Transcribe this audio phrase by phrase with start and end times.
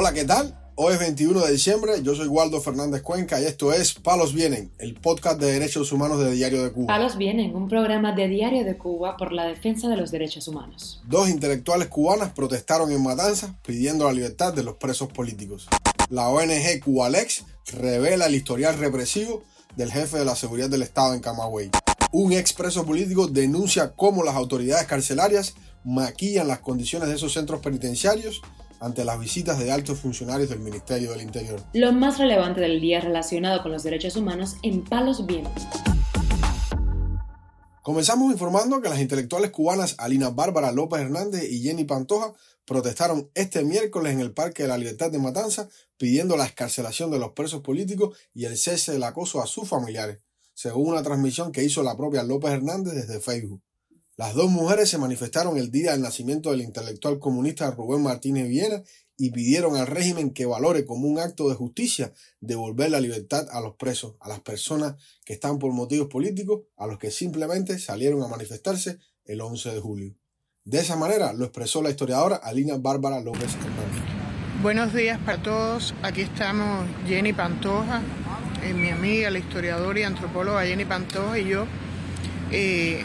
[0.00, 0.58] Hola, ¿qué tal?
[0.76, 4.72] Hoy es 21 de diciembre, yo soy Waldo Fernández Cuenca y esto es Palos Vienen,
[4.78, 6.86] el podcast de derechos humanos de Diario de Cuba.
[6.86, 11.02] Palos Vienen, un programa de Diario de Cuba por la defensa de los derechos humanos.
[11.06, 15.68] Dos intelectuales cubanas protestaron en Matanzas pidiendo la libertad de los presos políticos.
[16.08, 17.44] La ONG Cubalex
[17.74, 19.42] revela el historial represivo
[19.76, 21.68] del jefe de la seguridad del Estado en Camagüey.
[22.10, 28.40] Un expreso político denuncia cómo las autoridades carcelarias maquillan las condiciones de esos centros penitenciarios
[28.80, 31.62] ante las visitas de altos funcionarios del Ministerio del Interior.
[31.74, 35.66] Lo más relevante del día relacionado con los derechos humanos en Palos Vientos.
[37.82, 42.34] Comenzamos informando que las intelectuales cubanas Alina Bárbara López Hernández y Jenny Pantoja
[42.66, 47.18] protestaron este miércoles en el Parque de la Libertad de Matanza pidiendo la escarcelación de
[47.18, 50.20] los presos políticos y el cese del acoso a sus familiares,
[50.54, 53.62] según una transmisión que hizo la propia López Hernández desde Facebook.
[54.20, 58.82] Las dos mujeres se manifestaron el día del nacimiento del intelectual comunista Rubén Martínez Viena
[59.16, 63.62] y pidieron al régimen que valore como un acto de justicia devolver la libertad a
[63.62, 68.22] los presos, a las personas que están por motivos políticos, a los que simplemente salieron
[68.22, 70.14] a manifestarse el 11 de julio.
[70.64, 74.02] De esa manera lo expresó la historiadora Alina Bárbara López Hernández.
[74.60, 75.94] Buenos días para todos.
[76.02, 78.02] Aquí estamos Jenny Pantoja,
[78.64, 81.64] eh, mi amiga, la historiadora y antropóloga Jenny Pantoja y yo.
[82.52, 83.02] Eh,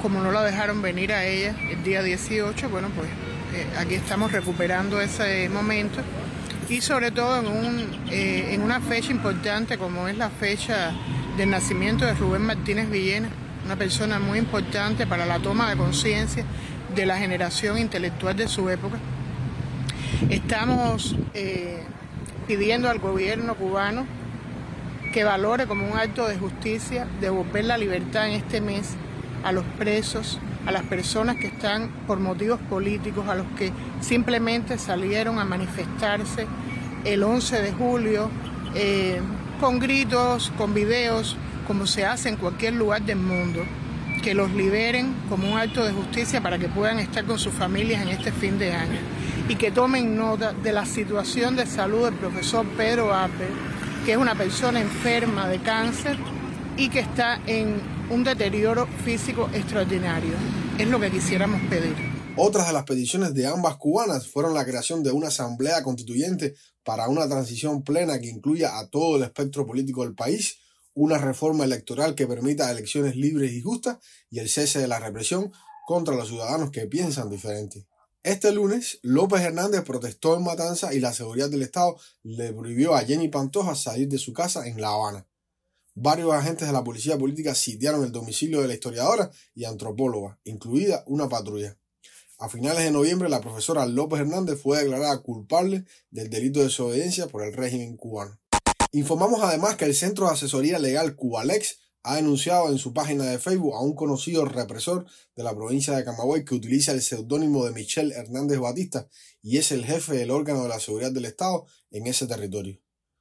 [0.00, 3.08] como no la dejaron venir a ella el día 18, bueno, pues
[3.54, 6.00] eh, aquí estamos recuperando ese momento
[6.68, 7.78] y sobre todo en, un,
[8.10, 10.92] eh, en una fecha importante como es la fecha
[11.36, 13.28] del nacimiento de Rubén Martínez Villena,
[13.64, 16.44] una persona muy importante para la toma de conciencia
[16.94, 18.98] de la generación intelectual de su época.
[20.30, 21.82] Estamos eh,
[22.46, 24.06] pidiendo al gobierno cubano
[25.12, 28.96] que valore como un acto de justicia devolver la libertad en este mes
[29.44, 34.78] a los presos, a las personas que están por motivos políticos, a los que simplemente
[34.78, 36.46] salieron a manifestarse
[37.04, 38.30] el 11 de julio
[38.74, 39.20] eh,
[39.60, 43.62] con gritos, con videos, como se hace en cualquier lugar del mundo,
[44.22, 48.02] que los liberen como un acto de justicia para que puedan estar con sus familias
[48.02, 48.98] en este fin de año.
[49.48, 53.48] Y que tomen nota de la situación de salud del profesor Pedro Apple,
[54.04, 56.18] que es una persona enferma de cáncer
[56.76, 60.32] y que está en un deterioro físico extraordinario.
[60.78, 61.94] Es lo que quisiéramos pedir.
[62.36, 66.54] Otras de las peticiones de ambas cubanas fueron la creación de una asamblea constituyente
[66.84, 70.58] para una transición plena que incluya a todo el espectro político del país,
[70.94, 73.98] una reforma electoral que permita elecciones libres y justas
[74.30, 75.52] y el cese de la represión
[75.86, 77.86] contra los ciudadanos que piensan diferente.
[78.22, 83.04] Este lunes, López Hernández protestó en Matanza y la seguridad del Estado le prohibió a
[83.04, 85.27] Jenny Pantoja salir de su casa en La Habana.
[86.00, 91.02] Varios agentes de la policía política sitiaron el domicilio de la historiadora y antropóloga, incluida
[91.08, 91.76] una patrulla.
[92.38, 97.26] A finales de noviembre, la profesora López Hernández fue declarada culpable del delito de desobediencia
[97.26, 98.38] por el régimen cubano.
[98.92, 103.40] Informamos además que el Centro de Asesoría Legal Cubalex ha denunciado en su página de
[103.40, 105.04] Facebook a un conocido represor
[105.34, 109.08] de la provincia de Camagüey que utiliza el seudónimo de Michel Hernández Batista
[109.42, 112.78] y es el jefe del órgano de la seguridad del Estado en ese territorio.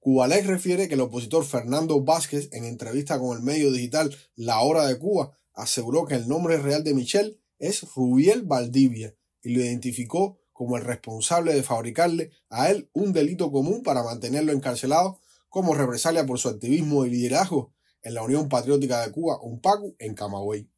[0.00, 4.86] Cubalex refiere que el opositor Fernando Vázquez, en entrevista con el medio digital La Hora
[4.86, 10.38] de Cuba, aseguró que el nombre real de Michel es Rubiel Valdivia y lo identificó
[10.52, 16.26] como el responsable de fabricarle a él un delito común para mantenerlo encarcelado como represalia
[16.26, 17.72] por su activismo y liderazgo
[18.02, 20.70] en la Unión Patriótica de Cuba, UNPACU, en Camagüey.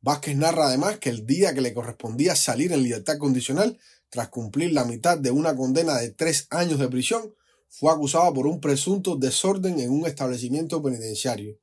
[0.00, 4.72] Vázquez narra además que el día que le correspondía salir en libertad condicional, tras cumplir
[4.72, 7.34] la mitad de una condena de tres años de prisión,
[7.70, 11.58] fue acusado por un presunto desorden en un establecimiento penitenciario.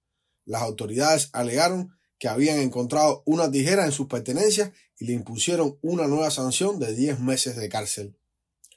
[0.46, 6.08] Las autoridades alegaron que habían encontrado una tijera en sus pertenencias y le impusieron una
[6.08, 8.18] nueva sanción de 10 meses de cárcel.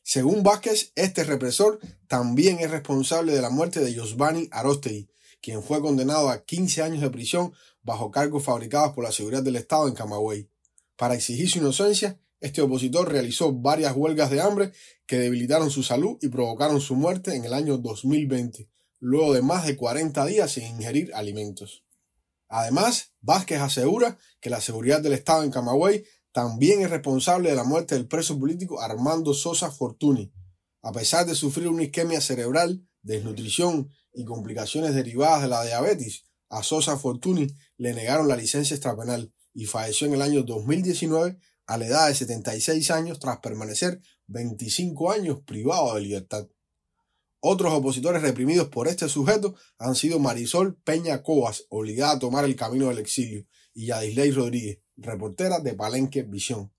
[0.02, 5.08] Según Vázquez, este represor también es responsable de la muerte de Yosvani Arostegui,
[5.40, 7.52] quien fue condenado a 15 años de prisión
[7.82, 10.50] bajo cargos fabricados por la seguridad del Estado en Camagüey.
[10.96, 14.72] Para exigir su inocencia, este opositor realizó varias huelgas de hambre
[15.06, 19.66] que debilitaron su salud y provocaron su muerte en el año 2020, luego de más
[19.66, 21.84] de 40 días sin ingerir alimentos.
[22.48, 27.64] Además, Vázquez asegura que la seguridad del Estado en Camagüey también es responsable de la
[27.64, 30.32] muerte del preso político Armando Sosa Fortuny.
[30.82, 36.62] A pesar de sufrir una isquemia cerebral, desnutrición y complicaciones derivadas de la diabetes, a
[36.62, 41.38] Sosa Fortuny le negaron la licencia extrapenal y falleció en el año 2019
[41.70, 46.48] a la edad de 76 años tras permanecer 25 años privado de libertad.
[47.38, 52.56] Otros opositores reprimidos por este sujeto han sido Marisol Peña Cobas, obligada a tomar el
[52.56, 56.72] camino del exilio, y Yadisley Rodríguez, reportera de Palenque Visión.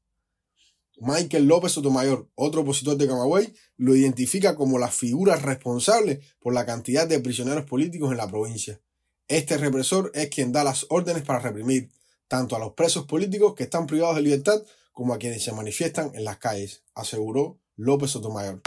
[0.97, 6.65] Michael López Sotomayor, otro opositor de Camagüey, lo identifica como la figura responsable por la
[6.65, 8.81] cantidad de prisioneros políticos en la provincia.
[9.29, 11.89] Este represor es quien da las órdenes para reprimir
[12.27, 14.61] tanto a los presos políticos que están privados de libertad
[14.91, 18.61] como a quienes se manifiestan en las calles, aseguró López Sotomayor.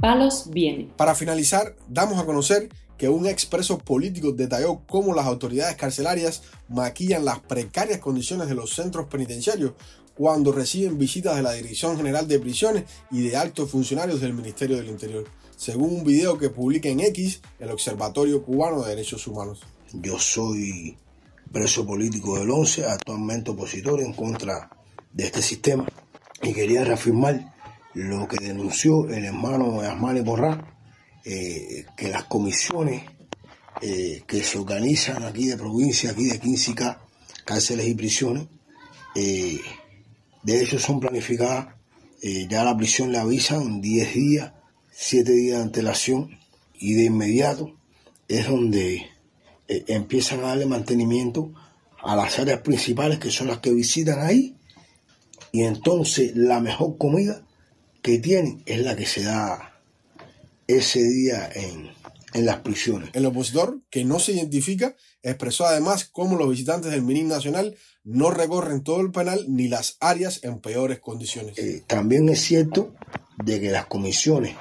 [0.00, 0.92] Palos viene.
[0.96, 2.68] Para finalizar, damos a conocer
[2.98, 8.74] que un expreso político detalló cómo las autoridades carcelarias maquillan las precarias condiciones de los
[8.74, 9.72] centros penitenciarios
[10.14, 14.76] cuando reciben visitas de la Dirección General de Prisiones y de altos funcionarios del Ministerio
[14.76, 15.24] del Interior,
[15.56, 19.60] según un video que publica en X el Observatorio Cubano de Derechos Humanos.
[19.92, 20.96] Yo soy
[21.52, 24.70] preso político del 11, actualmente opositor en contra
[25.12, 25.86] de este sistema,
[26.42, 27.52] y quería reafirmar
[27.94, 30.72] lo que denunció el hermano Asmani Borrá
[31.24, 33.04] eh, que las comisiones
[33.80, 36.98] eh, que se organizan aquí de provincia, aquí de 15K,
[37.44, 38.48] cárceles y prisiones,
[39.14, 39.60] eh,
[40.42, 41.76] de hecho son planificadas,
[42.22, 44.52] ya la prisión le avisan 10 días,
[44.92, 46.38] 7 días de antelación
[46.74, 47.74] y de inmediato
[48.28, 49.11] es donde
[49.86, 51.52] empiezan a darle mantenimiento
[52.02, 54.56] a las áreas principales que son las que visitan ahí
[55.52, 57.42] y entonces la mejor comida
[58.00, 59.80] que tienen es la que se da
[60.66, 61.90] ese día en,
[62.34, 63.10] las prisiones.
[63.12, 68.30] El opositor, que no se identifica, expresó además cómo los visitantes del MININ Nacional no
[68.30, 71.58] recorren todo el penal ni las áreas en peores condiciones.
[71.58, 72.94] Eh, también es cierto
[73.44, 74.56] de que las comisiones,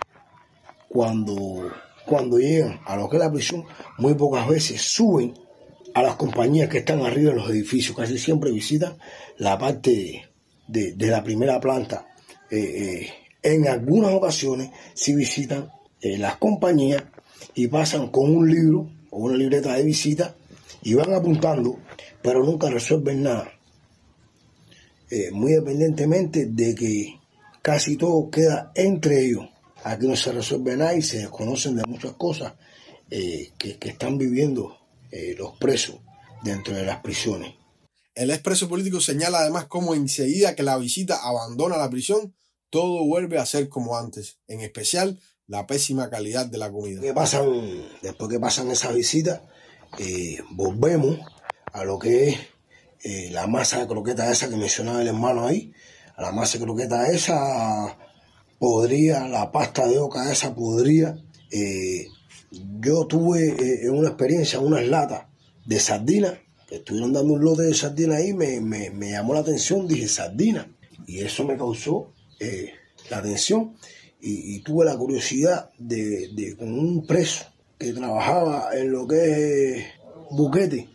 [0.90, 1.72] cuando,
[2.12, 3.64] cuando llegan a lo que es la prisión,
[3.98, 5.34] muy pocas veces suben
[5.94, 8.98] a las compañías que están arriba de los edificios, casi siempre visitan
[9.38, 10.30] la parte
[10.68, 12.10] de, la primera planta.
[12.50, 13.10] Eh, eh,
[13.42, 15.72] en algunas ocasiones sí visitan
[16.02, 17.02] eh, las compañías
[17.56, 20.36] y pasan con un libro o una libreta de visita
[20.82, 21.80] y van apuntando,
[22.22, 23.54] pero nunca resuelven nada.
[25.32, 27.20] Muy dependientemente de que
[27.62, 29.51] casi todo queda entre ellos.
[29.84, 32.54] Aquí no se resuelve nada y se desconocen de muchas cosas
[33.10, 34.78] eh, que, que, están viviendo
[35.38, 35.98] los presos
[36.44, 37.54] dentro de las prisiones.
[38.16, 42.34] El expreso político señala además cómo enseguida que la visita abandona la prisión,
[42.70, 47.14] todo vuelve a ser como antes, en especial la pésima calidad de la comida.
[47.14, 47.46] pasan,
[48.02, 49.42] después que pasan esas visitas,
[50.00, 51.20] eh, volvemos
[51.74, 52.38] a lo que es
[53.04, 55.74] eh, la masa de croqueta esa que mencionaba el hermano ahí,
[56.16, 57.98] a la masa de croqueta esa
[58.62, 61.18] podría, la pasta de oca esa podría.
[61.50, 62.06] Eh,
[62.80, 65.26] yo tuve una experiencia, unas latas
[65.66, 69.88] de sardina, que estuvieron dando un lote de sardina ahí, me, me, llamó la atención,
[69.88, 70.72] dije sardina,
[71.08, 72.14] y eso me causó
[73.10, 73.74] la atención
[74.22, 77.46] y, tuve la curiosidad de, con un preso
[77.80, 79.86] que trabajaba en lo que es
[80.30, 80.88] Buquete,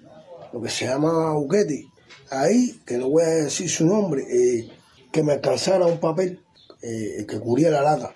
[0.52, 1.86] lo que se llama Buquete,
[2.30, 4.68] ahí, que no voy a decir su nombre, eh,
[5.10, 6.40] que me alcanzara un papel
[6.86, 8.14] eh, que cubría la lata.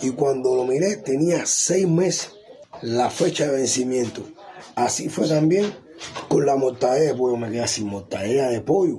[0.00, 2.32] Y cuando lo miré tenía seis meses
[2.82, 4.22] la fecha de vencimiento.
[4.74, 5.72] Así fue también
[6.28, 8.98] con la mortadela de pollo, me quedé sin mortadela de pollo.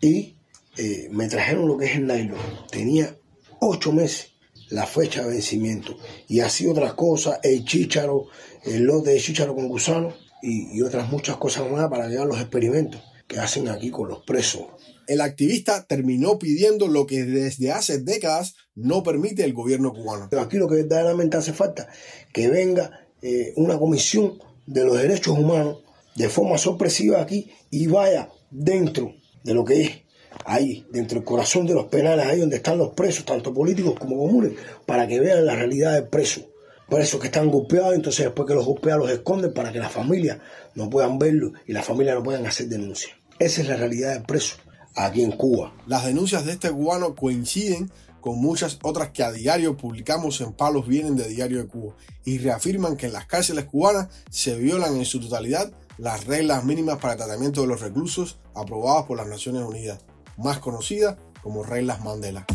[0.00, 0.36] Y
[0.76, 2.38] eh, me trajeron lo que es el nylon.
[2.70, 3.16] Tenía
[3.60, 4.32] ocho meses
[4.70, 5.96] la fecha de vencimiento.
[6.28, 8.28] Y así otras cosas, el chícharo,
[8.64, 13.00] el lote de chícharo con gusano y, otras muchas cosas más para llevar los experimentos
[13.28, 14.62] que hacen aquí con los presos.
[15.06, 20.28] El activista terminó pidiendo lo que desde hace décadas no permite el gobierno cubano.
[20.30, 21.88] Pero aquí lo que verdaderamente hace falta,
[22.32, 25.78] que venga eh, una comisión de los derechos humanos
[26.14, 29.90] de forma sorpresiva aquí y vaya dentro de lo que es
[30.44, 34.18] ahí, dentro del corazón de los penales, ahí donde están los presos, tanto políticos como
[34.18, 34.52] comunes,
[34.86, 36.48] para que vean la realidad del preso.
[36.88, 40.38] Presos que están golpeados, entonces después que los golpean los esconden para que las familias
[40.74, 43.16] no puedan verlo y las familias no puedan hacer denuncia.
[43.38, 44.56] Esa es la realidad del preso
[44.94, 45.72] aquí en Cuba.
[45.86, 50.86] Las denuncias de este cubano coinciden con muchas otras que a diario publicamos en Palos
[50.86, 51.94] Vienen de Diario de Cuba
[52.24, 56.98] y reafirman que en las cárceles cubanas se violan en su totalidad las reglas mínimas
[56.98, 60.04] para el tratamiento de los reclusos aprobadas por las Naciones Unidas
[60.36, 62.46] más conocida como Reglas Mandela.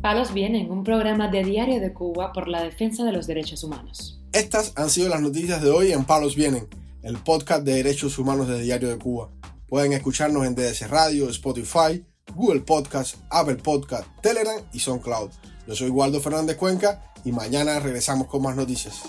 [0.00, 4.20] Palos Vienen, un programa de Diario de Cuba por la defensa de los derechos humanos.
[4.32, 6.68] Estas han sido las noticias de hoy en Palos Vienen,
[7.02, 9.30] el podcast de derechos humanos de Diario de Cuba.
[9.68, 12.02] Pueden escucharnos en DS Radio, Spotify,
[12.34, 15.30] Google Podcast, Apple Podcast, Telegram y SoundCloud.
[15.66, 19.02] Yo soy Waldo Fernández Cuenca y mañana regresamos con más noticias.